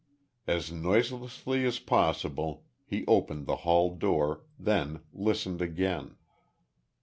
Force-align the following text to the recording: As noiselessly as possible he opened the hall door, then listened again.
As 0.47 0.71
noiselessly 0.71 1.63
as 1.63 1.77
possible 1.77 2.63
he 2.87 3.05
opened 3.05 3.45
the 3.45 3.57
hall 3.57 3.95
door, 3.95 4.41
then 4.57 5.01
listened 5.13 5.61
again. 5.61 6.15